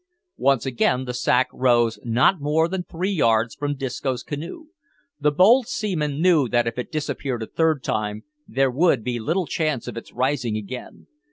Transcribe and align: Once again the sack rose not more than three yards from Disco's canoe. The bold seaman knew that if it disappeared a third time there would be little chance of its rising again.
Once 0.39 0.65
again 0.65 1.05
the 1.05 1.13
sack 1.13 1.47
rose 1.53 1.99
not 2.03 2.41
more 2.41 2.67
than 2.67 2.81
three 2.81 3.11
yards 3.11 3.53
from 3.53 3.75
Disco's 3.75 4.23
canoe. 4.23 4.65
The 5.19 5.29
bold 5.31 5.67
seaman 5.67 6.19
knew 6.23 6.49
that 6.49 6.65
if 6.65 6.79
it 6.79 6.91
disappeared 6.91 7.43
a 7.43 7.45
third 7.45 7.83
time 7.83 8.23
there 8.47 8.71
would 8.71 9.03
be 9.03 9.19
little 9.19 9.45
chance 9.45 9.87
of 9.87 9.97
its 9.97 10.11
rising 10.11 10.57
again. 10.57 11.05